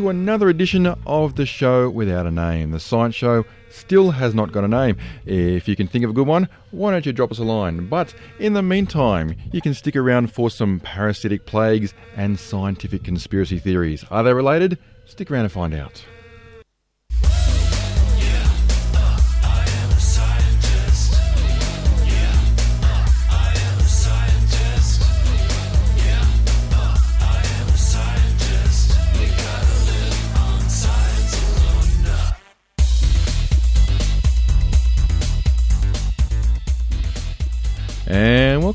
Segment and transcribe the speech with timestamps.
[0.00, 2.70] To another edition of the show without a name.
[2.70, 4.96] The Science Show still has not got a name.
[5.26, 7.86] If you can think of a good one, why don't you drop us a line?
[7.86, 13.58] But in the meantime, you can stick around for some parasitic plagues and scientific conspiracy
[13.58, 14.02] theories.
[14.10, 14.78] Are they related?
[15.04, 16.02] Stick around and find out.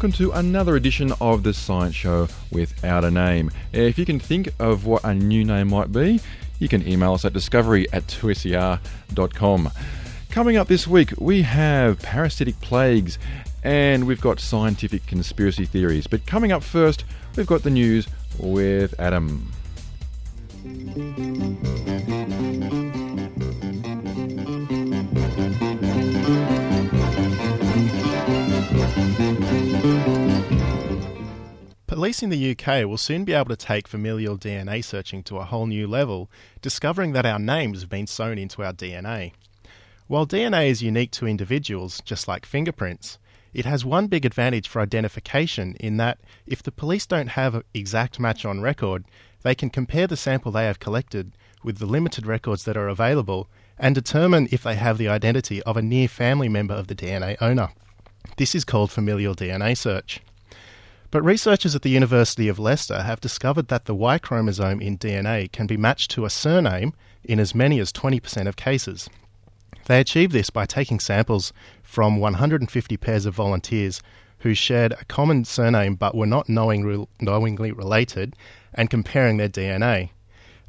[0.06, 3.50] Welcome to another edition of the Science Show without a name.
[3.74, 6.22] If you can think of what a new name might be,
[6.60, 9.72] you can email us at discovery at 2ser.com.
[10.30, 13.18] Coming up this week, we have parasitic plagues
[13.64, 16.06] and we've got scientific conspiracy theories.
[16.06, 17.04] But coming up first,
[17.36, 19.52] we've got the news with Adam.
[31.96, 35.46] Police in the UK we'll soon be able to take familial DNA searching to a
[35.46, 36.30] whole new level,
[36.62, 39.32] discovering that our names have been sewn into our DNA.
[40.08, 43.18] While DNA is unique to individuals, just like fingerprints,
[43.54, 47.64] it has one big advantage for identification in that if the police don't have an
[47.74, 49.06] exact match on record,
[49.44, 51.32] they can compare the sample they have collected
[51.64, 53.48] with the limited records that are available
[53.80, 57.38] and determine if they have the identity of a near family member of the DNA
[57.40, 57.70] owner.
[58.36, 60.20] This is called familial DNA search.
[61.16, 65.50] But researchers at the University of Leicester have discovered that the Y chromosome in DNA
[65.50, 66.92] can be matched to a surname
[67.24, 69.10] in as many as 20% of cases.
[69.86, 74.02] They achieved this by taking samples from 150 pairs of volunteers
[74.40, 78.36] who shared a common surname but were not knowing, knowingly related
[78.74, 80.10] and comparing their DNA.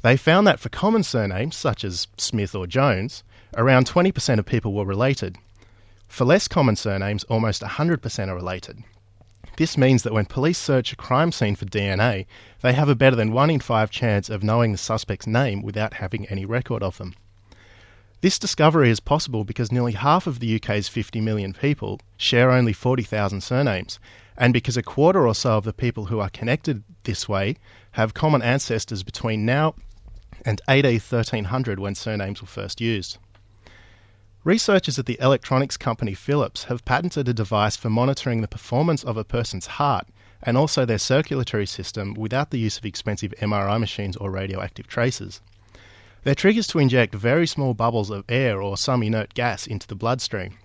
[0.01, 3.21] They found that for common surnames, such as Smith or Jones,
[3.57, 5.35] around 20% of people were related.
[6.07, 8.81] For less common surnames, almost 100% are related.
[9.57, 12.27] This means that when police search a crime scene for DNA,
[12.61, 15.95] they have a better than 1 in 5 chance of knowing the suspect's name without
[15.95, 17.15] having any record of them.
[18.21, 22.71] This discovery is possible because nearly half of the UK's 50 million people share only
[22.71, 23.99] 40,000 surnames,
[24.37, 27.57] and because a quarter or so of the people who are connected this way
[27.93, 29.73] have common ancestors between now
[30.45, 33.17] and AD 1300 when surnames were first used.
[34.47, 39.17] Researchers at the electronics company Philips have patented a device for monitoring the performance of
[39.17, 40.07] a person's heart
[40.41, 45.41] and also their circulatory system without the use of expensive MRI machines or radioactive tracers.
[46.23, 49.85] Their trick is to inject very small bubbles of air or some inert gas into
[49.85, 50.57] the bloodstream.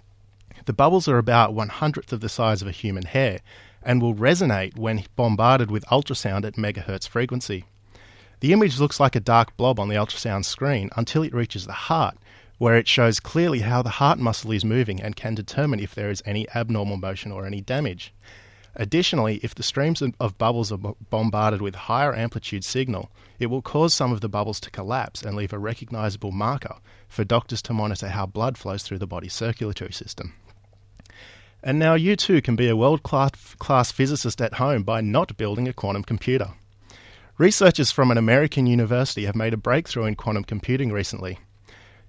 [0.66, 3.40] The bubbles are about one hundredth of the size of a human hair
[3.82, 7.64] and will resonate when bombarded with ultrasound at megahertz frequency.
[8.38, 11.72] The image looks like a dark blob on the ultrasound screen until it reaches the
[11.72, 12.16] heart,
[12.62, 16.10] where it shows clearly how the heart muscle is moving and can determine if there
[16.10, 18.14] is any abnormal motion or any damage.
[18.76, 20.78] Additionally, if the streams of bubbles are
[21.10, 25.34] bombarded with higher amplitude signal, it will cause some of the bubbles to collapse and
[25.34, 26.76] leave a recognizable marker
[27.08, 30.32] for doctors to monitor how blood flows through the body's circulatory system.
[31.64, 35.66] And now you too can be a world class physicist at home by not building
[35.66, 36.50] a quantum computer.
[37.38, 41.40] Researchers from an American university have made a breakthrough in quantum computing recently.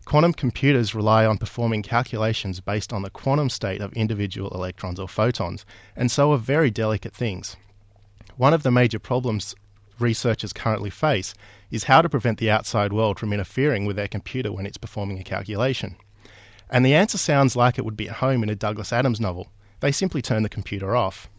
[0.05, 5.07] Quantum computers rely on performing calculations based on the quantum state of individual electrons or
[5.07, 5.65] photons,
[5.95, 7.55] and so are very delicate things.
[8.35, 9.55] One of the major problems
[9.99, 11.33] researchers currently face
[11.71, 15.19] is how to prevent the outside world from interfering with their computer when it's performing
[15.19, 15.95] a calculation.
[16.69, 19.47] And the answer sounds like it would be at home in a Douglas Adams novel.
[19.79, 21.29] They simply turn the computer off.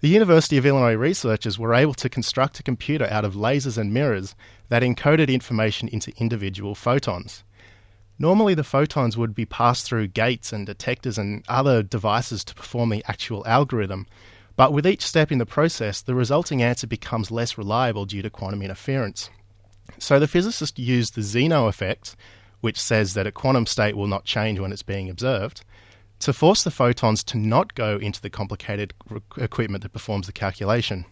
[0.00, 3.92] The University of Illinois researchers were able to construct a computer out of lasers and
[3.92, 4.34] mirrors
[4.70, 7.44] that encoded information into individual photons.
[8.20, 12.90] Normally, the photons would be passed through gates and detectors and other devices to perform
[12.90, 14.06] the actual algorithm.
[14.56, 18.28] But with each step in the process, the resulting answer becomes less reliable due to
[18.28, 19.30] quantum interference.
[19.98, 22.14] So the physicist used the Zeno effect,
[22.60, 25.64] which says that a quantum state will not change when it's being observed,
[26.18, 28.92] to force the photons to not go into the complicated
[29.38, 31.06] equipment that performs the calculation.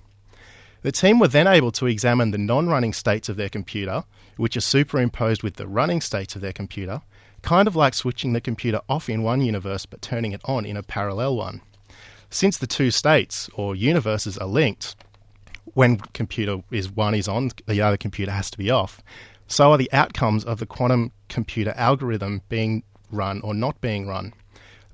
[0.82, 4.04] The team were then able to examine the non running states of their computer,
[4.36, 7.02] which are superimposed with the running states of their computer,
[7.42, 10.76] kind of like switching the computer off in one universe but turning it on in
[10.76, 11.60] a parallel one.
[12.30, 14.94] Since the two states, or universes, are linked,
[15.74, 19.00] when computer is one is on, the other computer has to be off.
[19.46, 24.34] So are the outcomes of the quantum computer algorithm being run or not being run.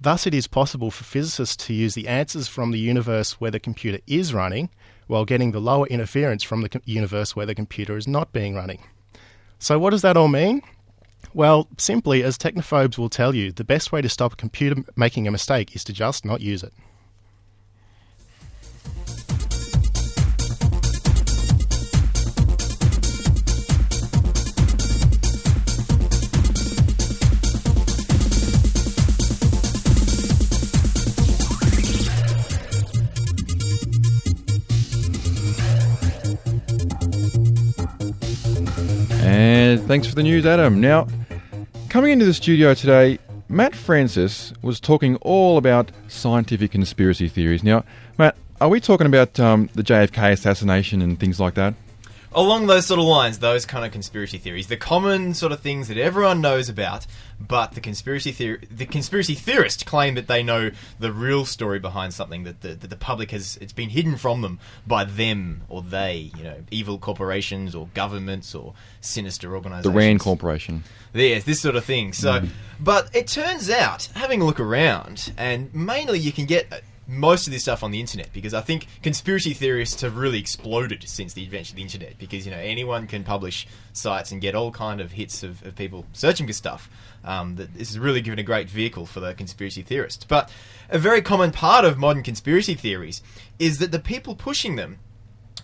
[0.01, 3.61] Thus, it is possible for physicists to use the answers from the universe where the
[3.61, 4.71] computer is running
[5.07, 8.83] while getting the lower interference from the universe where the computer is not being running.
[9.59, 10.63] So, what does that all mean?
[11.33, 15.27] Well, simply, as technophobes will tell you, the best way to stop a computer making
[15.27, 16.73] a mistake is to just not use it.
[39.75, 40.81] And thanks for the news, Adam.
[40.81, 41.09] Now,
[41.89, 43.19] coming into the studio today,
[43.49, 47.65] Matt Francis was talking all about scientific conspiracy theories.
[47.65, 47.85] Now,
[48.17, 51.75] Matt, are we talking about um, the JFK assassination and things like that?
[52.35, 55.89] Along those sort of lines, those kind of conspiracy theories, the common sort of things
[55.89, 57.07] that everyone knows about,
[57.39, 62.13] but the conspiracy theory, the conspiracy theorists claim that they know the real story behind
[62.13, 65.83] something that the, that the public has it's been hidden from them by them or
[65.83, 69.93] they, you know, evil corporations or governments or sinister organizations.
[69.93, 69.99] The.
[69.99, 70.85] Rand Corporation.
[71.13, 72.13] Yes, this sort of thing.
[72.13, 72.49] So, mm.
[72.81, 77.53] but it turns out, having a look around, and mainly you can get most of
[77.53, 81.45] this stuff on the internet because I think conspiracy theorists have really exploded since the
[81.45, 85.01] invention of the internet because you know anyone can publish sites and get all kind
[85.01, 86.89] of hits of, of people searching for stuff.
[87.25, 90.25] Um, that this has really given a great vehicle for the conspiracy theorists.
[90.25, 90.51] But
[90.91, 93.23] a very common part of modern conspiracy theories
[93.59, 94.99] is that the people pushing them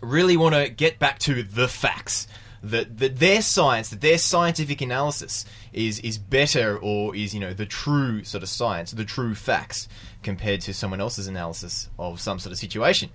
[0.01, 2.27] really want to get back to the facts.
[2.63, 7.55] That, that their science, that their scientific analysis is is better or is you know
[7.55, 9.89] the true sort of science, the true facts
[10.23, 13.09] compared to someone else's analysis of some sort of situation.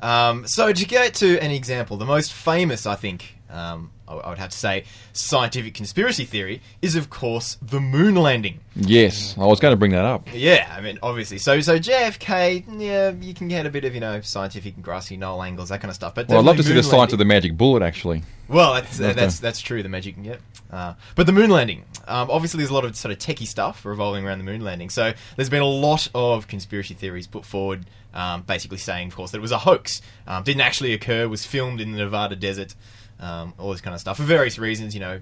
[0.00, 4.28] Um, so to get to an example, the most famous, I think, um, I, I
[4.30, 8.60] would have to say, scientific conspiracy theory is of course the moon landing.
[8.74, 10.28] Yes, I was going to bring that up.
[10.32, 11.36] Yeah, I mean, obviously.
[11.38, 15.42] So, so JFK, yeah, you can get a bit of, you know, scientific grassy knoll
[15.42, 16.14] angles, that kind of stuff.
[16.14, 18.22] But Well, I'd love to see the science landing- of the magic bullet, actually.
[18.48, 19.82] Well, that's uh, that's that's true.
[19.82, 20.36] The magic, yeah.
[20.70, 23.84] Uh, but the moon landing, um, obviously, there's a lot of sort of techie stuff
[23.84, 24.90] revolving around the moon landing.
[24.90, 29.30] So there's been a lot of conspiracy theories put forward, um, basically saying, of course,
[29.30, 32.74] that it was a hoax, um, didn't actually occur, was filmed in the Nevada desert,
[33.22, 34.92] um, all this kind of stuff for various reasons.
[34.94, 35.20] You know,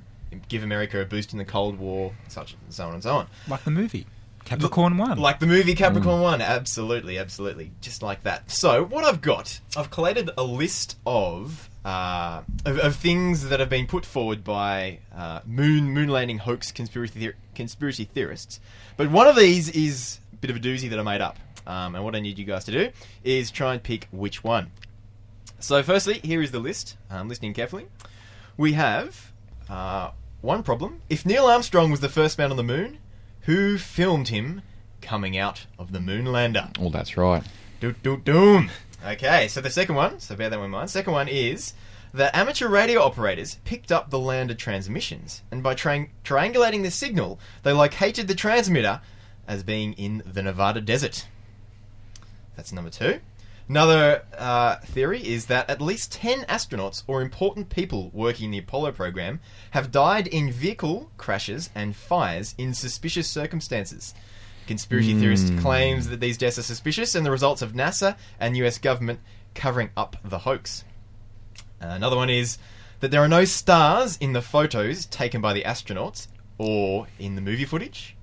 [0.49, 3.29] give America a boost in the Cold War, such and so on and so on.
[3.47, 4.07] Like the movie
[4.45, 5.19] Capricorn One.
[5.19, 8.51] Like the movie Capricorn One, absolutely, absolutely, just like that.
[8.51, 13.69] So what I've got, I've collated a list of uh, of, of things that have
[13.69, 18.61] been put forward by uh, moon moon landing hoax conspiracy theor- conspiracy theorists.
[18.97, 21.95] But one of these is a bit of a doozy that I made up, um,
[21.95, 22.91] and what I need you guys to do
[23.23, 24.71] is try and pick which one.
[25.61, 26.97] So firstly, here is the list.
[27.11, 27.87] Um, listening carefully,
[28.57, 29.33] we have
[29.69, 30.11] uh,
[30.41, 31.03] one problem.
[31.09, 32.99] If Neil Armstrong was the first man on the moon,
[33.43, 34.63] who filmed him
[35.03, 36.71] coming out of the moon lander?
[36.79, 37.43] Well, that's right.
[37.81, 38.71] Doom, doom, doom.
[39.07, 40.91] Okay, so the second one, so bear that one in mind.
[40.91, 41.75] Second one is
[42.13, 47.39] that amateur radio operators picked up the lander transmissions, and by triang- triangulating the signal,
[47.63, 49.01] they located the transmitter
[49.47, 51.27] as being in the Nevada desert.
[52.57, 53.21] That's number two.
[53.71, 58.59] Another uh, theory is that at least 10 astronauts or important people working in the
[58.59, 59.39] Apollo program
[59.71, 64.13] have died in vehicle crashes and fires in suspicious circumstances.
[64.67, 68.77] Conspiracy theorist claims that these deaths are suspicious and the results of NASA and US
[68.77, 69.21] government
[69.55, 70.83] covering up the hoax.
[71.81, 72.59] Uh, another one is
[72.99, 76.27] that there are no stars in the photos taken by the astronauts
[76.59, 78.17] or in the movie footage.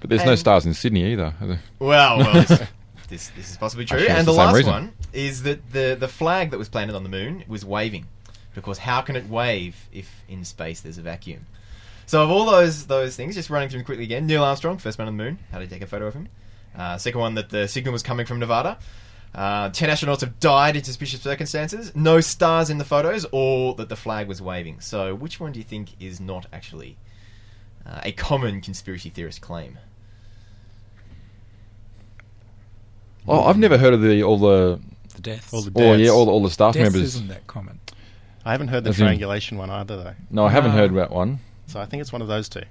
[0.00, 1.34] But there's no stars in Sydney either.
[1.40, 1.60] there?
[1.80, 2.46] Well, well,
[3.06, 3.98] this, this this is possibly true.
[3.98, 4.72] And the the last reason.
[4.72, 8.06] one is that the the flag that was planted on the moon was waving,
[8.54, 11.46] because how can it wave if in space there's a vacuum?
[12.06, 14.26] So of all those those things, just running through them quickly again.
[14.26, 15.38] Neil Armstrong, first man on the moon.
[15.50, 16.28] How did he take a photo of him?
[16.76, 18.78] Uh, second one that the signal was coming from Nevada.
[19.34, 21.94] Uh, ten astronauts have died in suspicious circumstances.
[21.94, 24.80] No stars in the photos, or that the flag was waving.
[24.80, 26.96] So which one do you think is not actually
[27.84, 29.78] uh, a common conspiracy theorist claim?
[33.28, 34.80] Oh, I've never heard of the all the
[35.14, 35.52] the deaths.
[35.52, 37.14] All the oh yeah all the, all the staff deaths members.
[37.16, 37.80] isn't that common.
[38.44, 40.14] I haven't heard the As in- triangulation one either, though.
[40.30, 40.76] No, I haven't No.
[40.78, 41.40] heard that one.
[41.66, 42.62] So I think it's one of those two.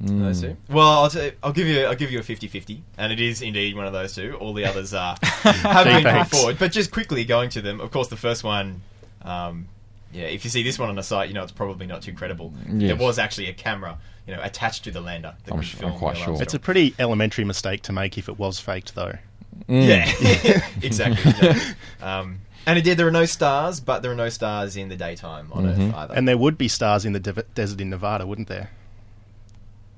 [0.00, 0.40] Those Mm.
[0.42, 0.56] two.
[0.68, 3.76] Well, I'll, t- I'll give you I'll give you a 50-50, and it is indeed
[3.76, 4.36] one of those two.
[4.40, 6.30] All the others are have been put Thanks.
[6.30, 7.80] forward, but just quickly going to them.
[7.80, 8.82] Of course, the first one,
[9.22, 9.66] um,
[10.12, 10.24] yeah.
[10.24, 12.52] If you see this one on the site, you know it's probably not too credible.
[12.68, 12.88] Yes.
[12.88, 13.96] There was actually a camera,
[14.26, 15.34] you know, attached to the lander.
[15.44, 16.28] That I'm could sh- I'm film quite Neil sure.
[16.32, 16.42] Armstrong.
[16.42, 19.18] It's a pretty elementary mistake to make if it was faked, though.
[19.68, 19.86] Mm.
[19.86, 21.30] yeah, exactly.
[21.30, 21.74] exactly.
[22.02, 22.96] Um, and it did.
[22.98, 25.88] There are no stars, but there are no stars in the daytime on Mhm.
[25.88, 26.14] Earth either.
[26.14, 28.70] And there would be stars in the dev- desert in Nevada, wouldn't there?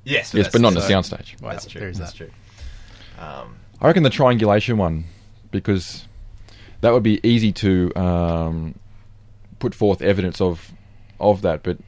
[0.04, 1.40] yes, Yes, but not on the soundstage.
[1.40, 1.80] Well, That's true.
[1.80, 2.16] there is That's that.
[2.18, 2.30] true.
[3.18, 5.04] Um, I reckon the triangulation one
[5.50, 6.06] because
[6.80, 8.74] that would be easy to um,
[9.58, 10.72] put forth evidence of
[11.20, 11.62] of that.
[11.62, 11.78] But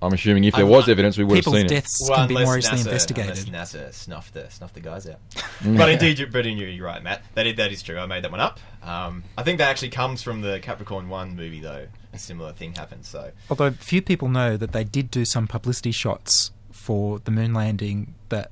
[0.00, 1.62] I'm assuming if there I'm- was evidence, we would have seen it.
[1.68, 3.46] People's deaths Well, can be unless more easily NASA, investigated.
[3.48, 5.18] Unless NASA snuffed the snuffed the guys out.
[5.64, 7.22] but indeed, you- but you're, you're right, Matt.
[7.34, 7.98] That is, that is true.
[7.98, 8.60] I made that one up.
[8.82, 11.86] Um, I think that actually comes from the Capricorn One movie, though.
[12.12, 13.04] A similar thing happened.
[13.06, 17.52] So Although few people know that they did do some publicity shots for the moon
[17.52, 18.50] landing that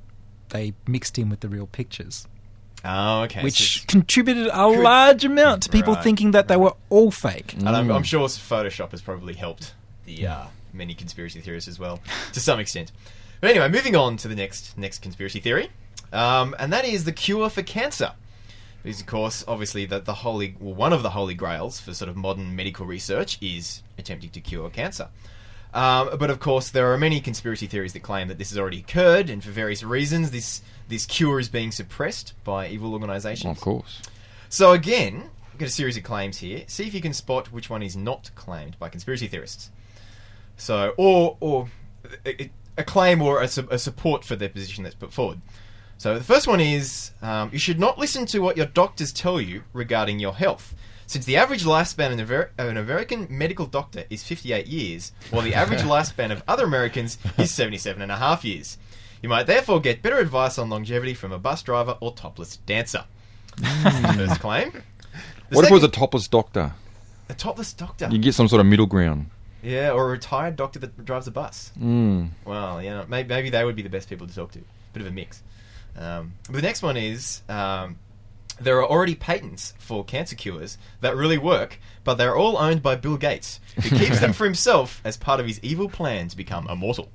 [0.51, 2.27] they mixed in with the real pictures,
[2.85, 3.43] oh, okay.
[3.43, 7.11] which So- contributed a Could- large amount to people Right, thinking that they were all
[7.11, 7.55] fake.
[7.55, 7.95] and I'm, Mm.
[7.97, 9.75] I'm sure Photoshop has probably helped
[10.05, 10.45] the uh,
[10.77, 12.01] many conspiracy theorists as well,
[12.33, 12.93] to some extent.
[13.41, 15.71] But anyway, moving on to the next next conspiracy theory,
[16.13, 18.13] um, and that is the cure for cancer.
[18.83, 22.09] Because, of course, obviously, that the holy, well, one of the holy grails for sort
[22.09, 25.09] of modern medical research is attempting to cure cancer.
[25.75, 28.79] Um, but of course, there are many conspiracy theories that claim that this has already
[28.79, 33.59] occurred, and for various reasons, this this cure is being suppressed by evil organisations.
[33.59, 34.01] Of course.
[34.49, 36.65] So again, I've got a series of claims here.
[36.67, 39.71] See if you can spot which one is not claimed by conspiracy theorists.
[40.57, 41.69] So, or or
[42.25, 45.41] a, claim or a, su- a support for their position that's put forward.
[45.99, 49.41] So the first one is um, you should not listen to what your doctors tell
[49.41, 50.75] you regarding your health.
[51.07, 55.13] Since the average lifespan of an Amer- of an American medical doctor is 58 years,
[55.31, 58.77] while the average lifespan of other Americans is 77 and a half years.
[59.23, 63.05] You might therefore get better advice on longevity from a bus driver or topless dancer.
[63.57, 64.73] First claim.
[65.49, 66.75] The what if it was a topless doctor?
[67.29, 68.09] a topless doctor?
[68.11, 69.31] You get some sort of middle ground.
[69.63, 71.73] Yeah, or a retired doctor that drives a bus.
[71.81, 72.31] Mm.
[72.45, 74.61] Well, yeah, maybe, maybe they would be the best people to talk to.
[74.93, 75.43] Bit of a mix.
[75.97, 77.99] Um, but the next one is um,
[78.61, 82.97] there are already patents for cancer cures that really work, but they're all owned by
[82.97, 86.69] Bill Gates, who keeps them for himself as part of his evil plan to become
[86.69, 87.11] immortal.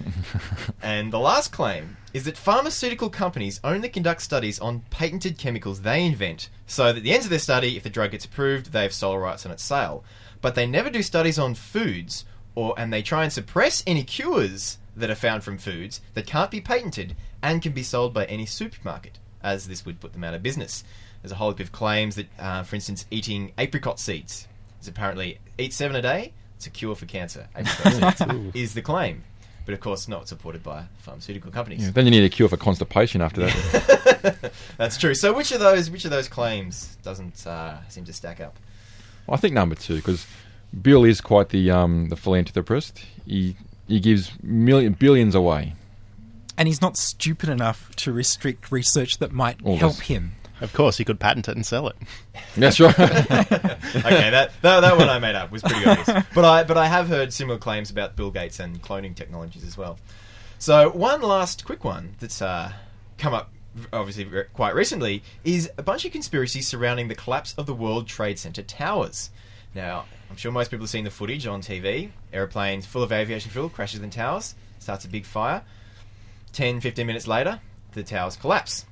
[0.82, 6.04] and the last claim is that pharmaceutical companies only conduct studies on patented chemicals they
[6.04, 8.82] invent, so that at the end of their study, if the drug gets approved, they
[8.82, 10.04] have sole rights on its sale.
[10.44, 14.76] But they never do studies on foods, or and they try and suppress any cures
[14.94, 18.44] that are found from foods that can't be patented and can be sold by any
[18.44, 20.84] supermarket, as this would put them out of business.
[21.22, 24.46] There's a whole heap of claims that, uh, for instance, eating apricot seeds
[24.82, 26.34] is apparently eat seven a day.
[26.56, 27.48] It's a cure for cancer.
[27.56, 29.24] Apricot seeds is the claim,
[29.64, 31.86] but of course not supported by pharmaceutical companies.
[31.86, 34.52] Yeah, then you need a cure for constipation after that.
[34.76, 35.14] That's true.
[35.14, 38.58] So which of those which of those claims doesn't uh, seem to stack up?
[39.28, 40.26] I think number two because
[40.82, 43.04] Bill is quite the um, the philanthropist.
[43.26, 43.56] He
[43.88, 45.74] he gives million billions away.
[46.56, 50.06] And he's not stupid enough to restrict research that might All help this.
[50.06, 50.32] him.
[50.60, 51.96] Of course, he could patent it and sell it.
[52.56, 52.96] That's right.
[53.00, 53.26] okay,
[54.30, 56.24] that, that that one I made up was pretty obvious.
[56.34, 59.76] But I but I have heard similar claims about Bill Gates and cloning technologies as
[59.76, 59.98] well.
[60.58, 62.72] So one last quick one that's uh,
[63.18, 63.50] come up
[63.92, 68.38] obviously quite recently is a bunch of conspiracies surrounding the collapse of the World Trade
[68.38, 69.30] Center towers.
[69.74, 72.10] Now, I'm sure most people have seen the footage on TV.
[72.32, 75.62] Aeroplanes full of aviation fuel crashes in towers, starts a big fire.
[76.52, 77.60] 10, 15 minutes later,
[77.92, 78.84] the towers collapse.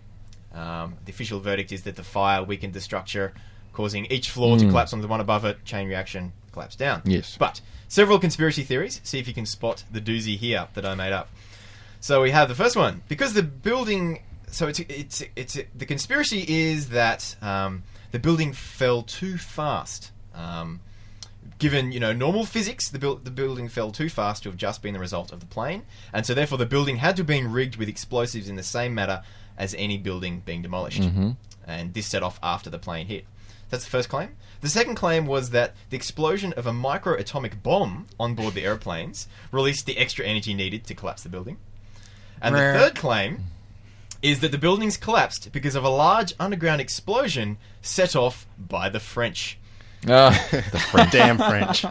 [0.52, 3.32] Um, the official verdict is that the fire weakened the structure,
[3.72, 4.70] causing each floor to Mm.
[4.70, 5.64] collapse on the one above it.
[5.64, 7.02] Chain reaction, collapse down.
[7.04, 7.36] Yes.
[7.38, 9.00] But several conspiracy theories.
[9.04, 11.28] See if you can spot the doozy here that I made up.
[12.00, 14.22] So we have the first one because the building.
[14.52, 17.82] So it's it's it's the conspiracy is that um,
[18.12, 20.12] the building fell too fast.
[20.34, 20.80] Um,
[21.58, 24.82] given you know normal physics, the, buil- the building fell too fast to have just
[24.82, 25.82] been the result of the plane,
[26.12, 28.94] and so therefore the building had to have been rigged with explosives in the same
[28.94, 29.22] manner
[29.58, 31.36] as any building being demolished, Mhm.
[31.66, 33.26] and this set off after the plane hit.
[33.70, 34.36] That's the first claim.
[34.60, 39.28] The second claim was that the explosion of a microatomic bomb on board the airplanes
[39.50, 41.56] released the extra energy needed to collapse the building.
[42.40, 42.72] And Rare.
[42.74, 43.44] the third claim
[44.22, 49.00] is that the buildings collapsed because of a large underground explosion set off by the
[49.00, 49.58] French.
[50.08, 51.10] Ah, the French.
[51.12, 51.84] Damn French.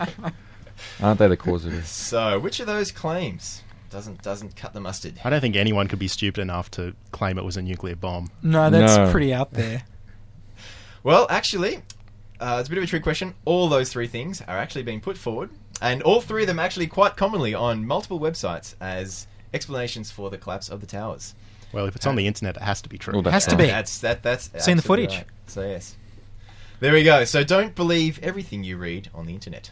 [1.01, 1.89] Aren't they the cause of this?
[1.89, 5.19] So, which of those claims doesn't doesn't cut the mustard?
[5.23, 8.31] I don't think anyone could be stupid enough to claim it was a nuclear bomb.
[8.41, 9.11] No, that's No.
[9.11, 9.83] pretty out there.
[11.03, 11.77] Well, actually,
[12.39, 13.33] uh, it's a bit of a trick question.
[13.43, 15.49] All those three things are actually being put forward,
[15.81, 20.37] and all three of them actually quite commonly on multiple websites as explanations for the
[20.37, 21.33] collapse of the towers.
[21.73, 23.21] Well, if it's on the internet, it has to be true.
[23.21, 23.67] Well, Has to be.
[23.67, 24.23] That's that.
[24.23, 25.17] That's Seen the absolutely footage.
[25.19, 25.27] right.
[25.47, 25.95] So yes,
[26.79, 27.23] there we go.
[27.25, 29.71] So don't believe everything you read on the internet.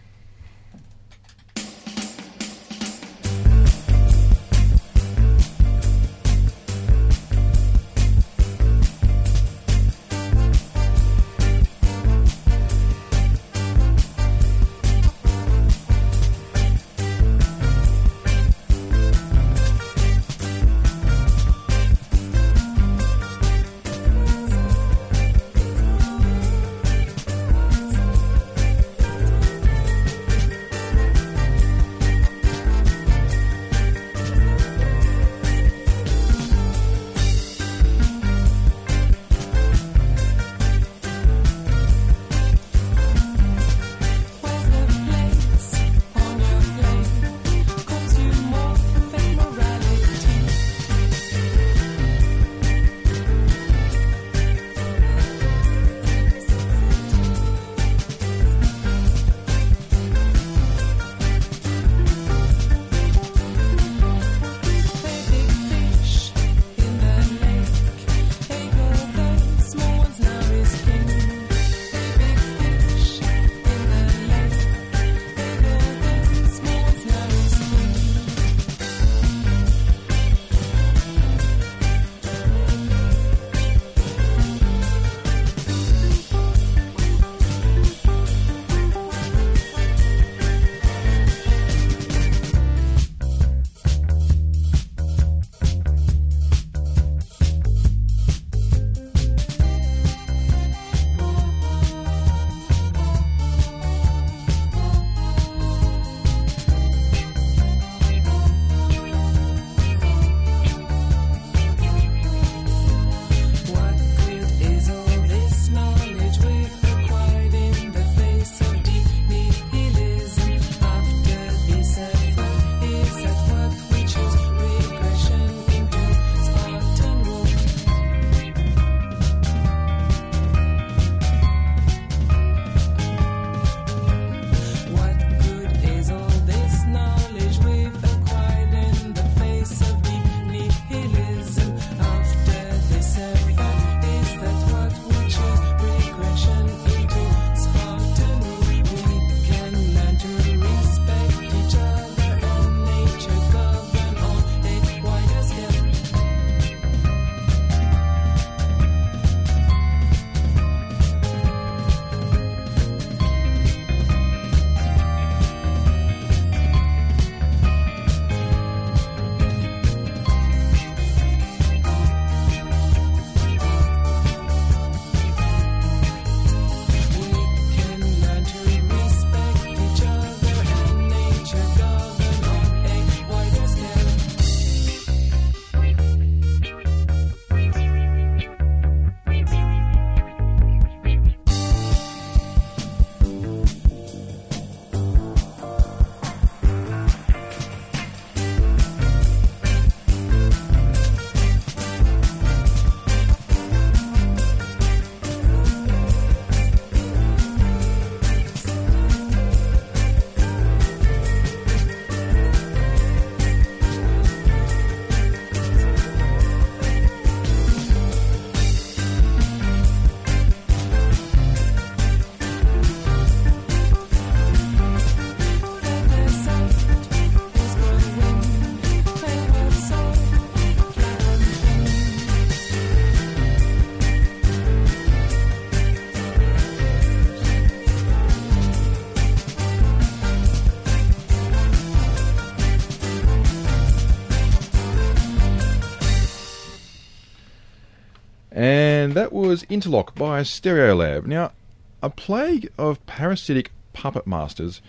[249.10, 251.26] And that was Interlock by Stereolab.
[251.26, 251.52] Now,
[252.00, 254.84] a plague of parasitic puppet masters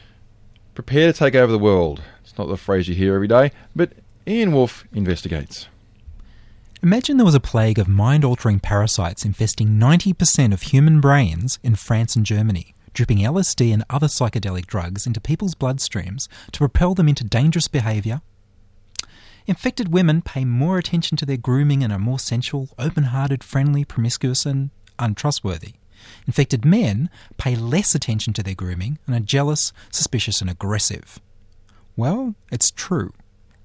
[0.75, 2.03] prepare to take over the world.
[2.23, 3.93] It's not the phrase you hear every day, but
[4.29, 5.69] Ian Wolfe investigates.
[6.83, 11.75] Imagine there was a plague of mind altering parasites infesting 90% of human brains in
[11.75, 17.09] France and Germany, dripping LSD and other psychedelic drugs into people's bloodstreams to propel them
[17.09, 18.21] into dangerous behaviour.
[19.47, 23.85] Infected women pay more attention to their grooming and are more sensual, open hearted, friendly,
[23.85, 25.75] promiscuous, and untrustworthy.
[26.27, 31.19] Infected men pay less attention to their grooming and are jealous, suspicious, and aggressive.
[31.97, 33.13] Well, it's true.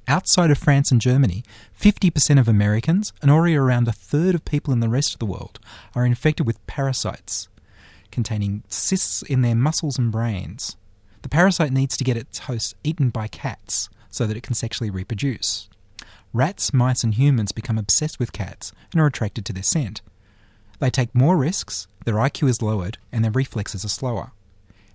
[0.08, 1.44] Outside of France and Germany,
[1.80, 5.26] 50% of Americans and already around a third of people in the rest of the
[5.26, 5.60] world
[5.96, 7.48] are infected with parasites
[8.12, 10.78] containing cysts in their muscles and brains.
[11.24, 14.90] The parasite needs to get its host eaten by cats so that it can sexually
[14.90, 15.70] reproduce.
[16.34, 20.02] Rats, mice, and humans become obsessed with cats and are attracted to their scent.
[20.80, 24.32] They take more risks, their IQ is lowered, and their reflexes are slower.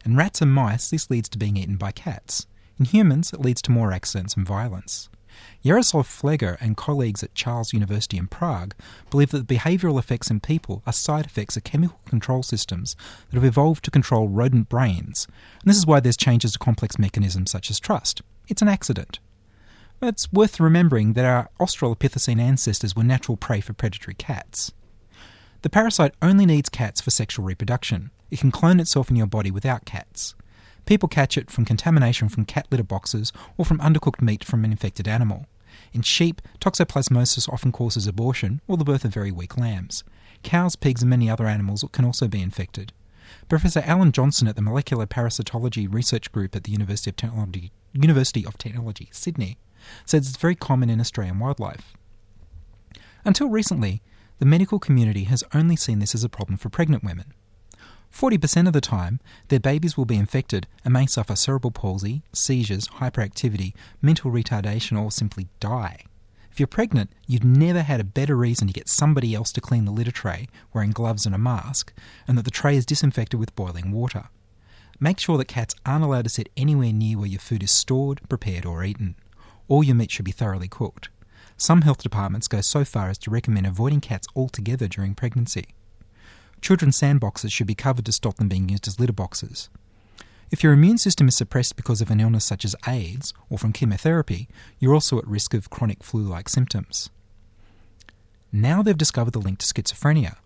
[0.05, 2.47] In rats and mice, this leads to being eaten by cats.
[2.79, 5.09] In humans, it leads to more accidents and violence.
[5.65, 8.75] Jaroslav Flegr and colleagues at Charles University in Prague
[9.11, 12.97] believe that the behavioural effects in people are side effects of chemical control systems
[13.29, 15.27] that have evolved to control rodent brains,
[15.63, 18.23] and this is why there's changes to complex mechanisms such as trust.
[18.51, 19.21] It's an accident.
[20.03, 24.73] It's worth remembering that our Australopithecine ancestors were natural prey for predatory cats.
[25.63, 28.11] The parasite only needs cats for sexual reproduction.
[28.29, 30.35] It can clone itself in your body without cats.
[30.85, 34.73] People catch it from contamination from cat litter boxes or from undercooked meat from an
[34.73, 35.47] infected animal.
[35.93, 40.03] In sheep, toxoplasmosis often causes abortion or the birth of very weak lambs.
[40.43, 42.93] Cows, pigs, and many other animals can also be infected.
[43.49, 48.45] Professor Alan Johnson at the Molecular Parasitology Research Group at the University of Technology, University
[48.45, 49.59] of Technology Sydney
[50.05, 51.95] says it's very common in Australian wildlife.
[53.25, 54.03] Until recently,
[54.39, 57.35] the medical community has only seen this as a problem for pregnant women.
[58.13, 62.89] 40% of the time, their babies will be infected and may suffer cerebral palsy, seizures,
[62.89, 66.05] hyperactivity, mental retardation, or simply die.
[66.51, 69.85] If you're pregnant, you've never had a better reason to get somebody else to clean
[69.85, 71.93] the litter tray wearing gloves and a mask,
[72.27, 74.29] and that the tray is disinfected with boiling water.
[74.99, 78.21] Make sure that cats aren't allowed to sit anywhere near where your food is stored,
[78.29, 79.15] prepared, or eaten.
[79.69, 81.09] All your meat should be thoroughly cooked.
[81.57, 85.75] Some health departments go so far as to recommend avoiding cats altogether during pregnancy.
[86.61, 89.71] Children's sandboxes should be covered to stop them being used as litter boxes.
[90.51, 93.73] If your immune system is suppressed because of an illness such as AIDS or from
[93.73, 94.49] chemotherapy,
[94.81, 97.09] you're also at risk of chronic flu like symptoms.
[98.53, 100.37] Now they've discovered the link to schizophrenia.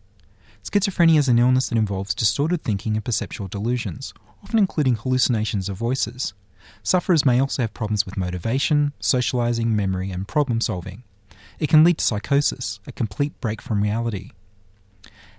[0.62, 4.12] Schizophrenia is an illness that involves distorted thinking and perceptual delusions,
[4.42, 6.34] often including hallucinations of voices.
[6.82, 11.02] Sufferers may also have problems with motivation, socializing, memory, and problem solving.
[11.58, 14.32] It can lead to psychosis, a complete break from reality.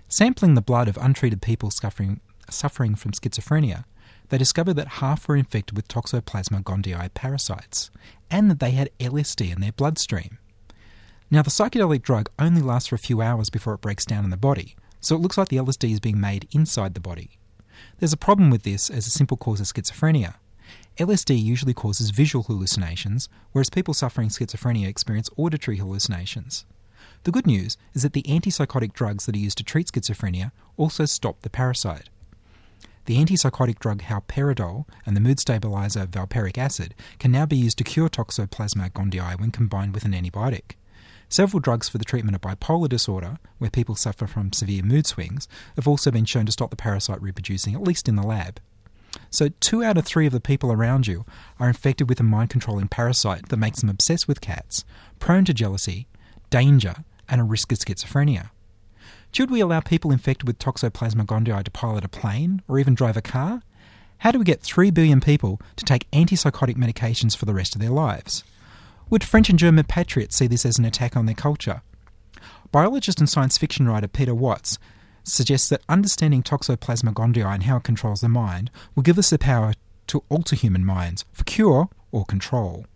[0.08, 3.84] Sampling the blood of untreated people suffering, suffering from schizophrenia,
[4.28, 7.90] they discovered that half were infected with Toxoplasma gondii parasites,
[8.30, 10.38] and that they had LSD in their bloodstream.
[11.30, 14.30] Now, the psychedelic drug only lasts for a few hours before it breaks down in
[14.30, 17.38] the body, so it looks like the LSD is being made inside the body.
[17.98, 20.34] There's a problem with this as a simple cause of schizophrenia.
[20.98, 26.64] LSD usually causes visual hallucinations, whereas people suffering schizophrenia experience auditory hallucinations.
[27.24, 31.04] The good news is that the antipsychotic drugs that are used to treat schizophrenia also
[31.04, 32.08] stop the parasite.
[33.06, 37.84] The antipsychotic drug haloperidol and the mood stabilizer valproic acid can now be used to
[37.84, 40.72] cure Toxoplasma gondii when combined with an antibiotic.
[41.28, 45.46] Several drugs for the treatment of bipolar disorder, where people suffer from severe mood swings,
[45.76, 48.58] have also been shown to stop the parasite reproducing, at least in the lab.
[49.30, 51.24] So, two out of three of the people around you
[51.60, 54.84] are infected with a mind controlling parasite that makes them obsessed with cats,
[55.20, 56.08] prone to jealousy,
[56.50, 58.50] danger, and a risk of schizophrenia.
[59.32, 63.16] Should we allow people infected with Toxoplasma gondii to pilot a plane or even drive
[63.16, 63.62] a car?
[64.18, 67.80] How do we get 3 billion people to take antipsychotic medications for the rest of
[67.80, 68.44] their lives?
[69.10, 71.82] Would French and German patriots see this as an attack on their culture?
[72.72, 74.78] Biologist and science fiction writer Peter Watts
[75.22, 79.38] suggests that understanding Toxoplasma gondii and how it controls the mind will give us the
[79.38, 79.74] power
[80.06, 82.86] to alter human minds for cure or control.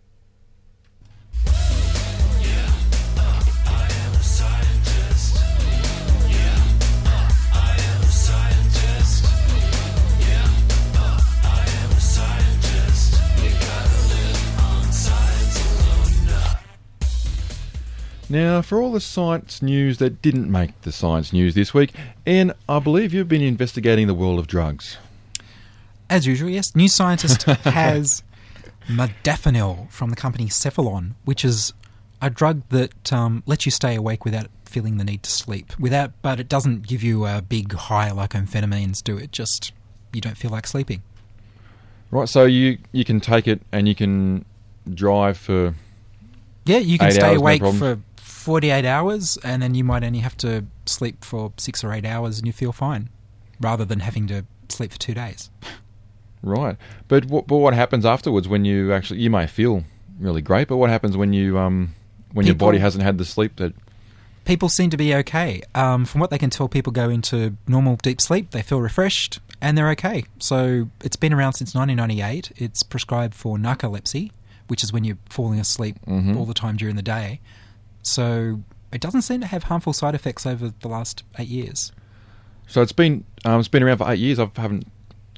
[18.31, 21.93] Now, for all the science news that didn't make the science news this week,
[22.25, 24.97] Ian, I believe you've been investigating the world of drugs.
[26.09, 28.23] As usual, yes, New Scientist has
[28.87, 31.73] modafinil from the company Cephalon, which is
[32.21, 35.77] a drug that um, lets you stay awake without feeling the need to sleep.
[35.77, 39.17] Without, but it doesn't give you a big high like amphetamines do.
[39.17, 39.73] It just
[40.13, 41.03] you don't feel like sleeping.
[42.11, 44.45] Right, so you you can take it and you can
[44.93, 45.75] drive for
[46.65, 47.79] Yeah, you can Eight stay hours, no awake problem.
[47.79, 48.01] for
[48.41, 52.37] 48 hours and then you might only have to sleep for six or eight hours
[52.39, 53.09] and you feel fine
[53.59, 55.49] rather than having to sleep for two days.
[56.41, 56.75] right.
[57.07, 59.83] But what, but what happens afterwards when you actually you may feel
[60.19, 61.93] really great, but what happens when you um
[62.33, 63.73] when your body hasn't had the sleep that
[64.43, 65.61] People seem to be okay.
[65.75, 69.39] Um, from what they can tell, people go into normal deep sleep, they feel refreshed,
[69.61, 70.23] and they're okay.
[70.39, 72.51] So it's been around since 1998.
[72.55, 74.31] It's prescribed for narcolepsy,
[74.67, 76.35] which is when you're falling asleep Mhm.
[76.35, 77.39] all the time during the day.
[78.03, 78.61] So
[78.91, 81.91] it doesn't seem to have harmful side effects over the last eight years.
[82.67, 84.39] so it's been um, it's been around for eight years.
[84.39, 84.87] I haven't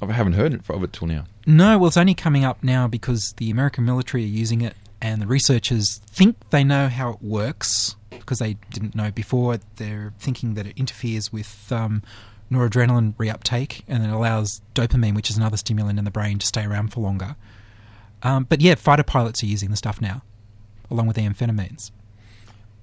[0.02, 1.26] I haven't heard of it till now.
[1.46, 5.22] No, well, it's only coming up now because the American military are using it, and
[5.22, 9.60] the researchers think they know how it works because they didn't know before.
[9.76, 12.02] They're thinking that it interferes with um,
[12.52, 16.64] noradrenaline reuptake and it allows dopamine, which is another stimulant in the brain, to stay
[16.64, 17.36] around for longer.
[18.22, 20.22] Um, but yeah, fighter pilots are using the stuff now,
[20.90, 21.92] along with amphetamines.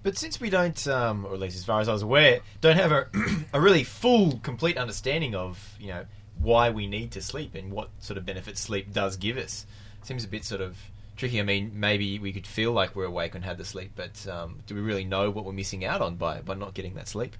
[0.03, 2.77] But since we don't, um, or at least as far as I was aware, don't
[2.77, 3.07] have a,
[3.53, 6.07] a really full, complete understanding of, you know,
[6.39, 9.67] why we need to sleep and what sort of benefits sleep does give us,
[10.03, 10.79] seems a bit sort of
[11.17, 11.39] tricky.
[11.39, 14.61] I mean, maybe we could feel like we're awake and had the sleep, but um,
[14.67, 17.37] do we really know what we're missing out on by, by not getting that sleep?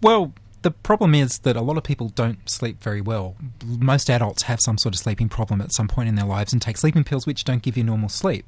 [0.00, 0.32] Well,
[0.62, 3.36] the problem is that a lot of people don't sleep very well.
[3.64, 6.62] Most adults have some sort of sleeping problem at some point in their lives and
[6.62, 8.46] take sleeping pills which don't give you normal sleep.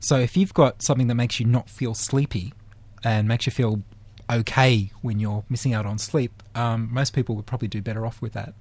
[0.00, 2.52] So if you've got something that makes you not feel sleepy
[3.02, 3.82] and makes you feel
[4.30, 8.20] okay when you're missing out on sleep, um, most people would probably do better off
[8.22, 8.54] with that.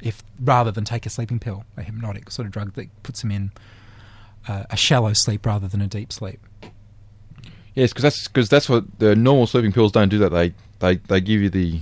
[0.00, 3.30] If rather than take a sleeping pill, a hypnotic sort of drug that puts them
[3.30, 3.52] in
[4.48, 6.40] uh, a shallow sleep rather than a deep sleep.
[7.74, 10.18] Yes, because that's because that's what the normal sleeping pills don't do.
[10.18, 11.80] That they they, they give you the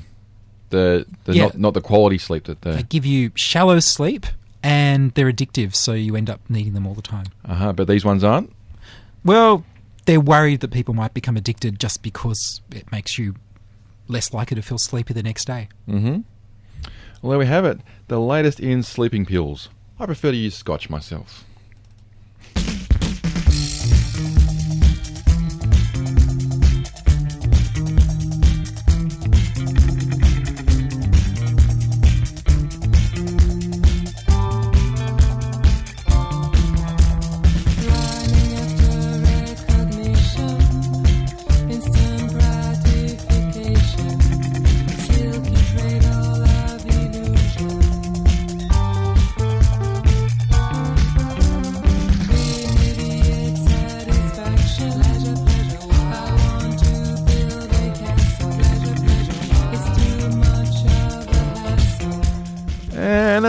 [0.69, 1.45] the, the Yeah.
[1.45, 4.27] not not the quality sleep that They give you shallow sleep
[4.63, 7.27] and they're addictive, so you end up needing them all the time.
[7.47, 7.73] uh huh.
[7.73, 8.53] But these ones aren't.
[9.25, 9.65] Well,
[10.07, 13.35] they're worried that people might become addicted just because it makes you
[14.09, 15.69] less likely to feel sleepy the next day.
[15.89, 16.21] Mm-hmm.
[17.23, 17.81] Well, there we have it.
[18.09, 19.69] The latest in sleeping pills.
[19.99, 21.45] I prefer to use Scotch myself.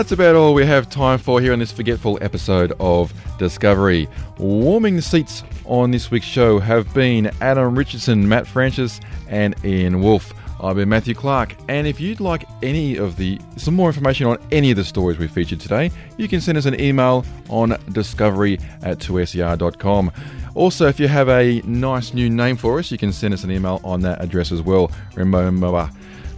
[0.02, 4.08] That's about all we have time for here on this forgetful episode of Discovery.
[4.36, 10.00] Warming the seats on this week's show have been Adam Richardson, Matt Francis, and Ian
[10.00, 10.34] Wolfe.
[10.60, 14.38] I've been Matthew Clark, and if you'd like any of the some more information on
[14.50, 18.58] any of the stories we featured today, you can send us an email on discovery
[18.82, 20.10] at 2ser.com.
[20.56, 23.52] Also, if you have a nice new name for us, you can send us an
[23.52, 24.90] email on that address as well.
[25.14, 25.88] Remember,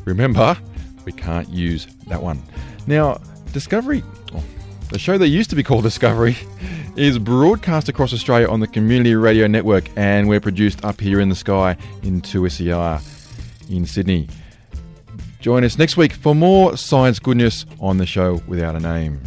[0.04, 0.54] remember,
[1.06, 2.42] we can't use that one.
[2.86, 3.18] Now,
[3.54, 4.02] Discovery,
[4.34, 4.42] oh,
[4.90, 6.36] the show that used to be called Discovery,
[6.96, 11.28] is broadcast across Australia on the Community Radio Network, and we're produced up here in
[11.28, 13.00] the sky in 2SER
[13.70, 14.26] in Sydney.
[15.38, 19.20] Join us next week for more science goodness on the show without a name.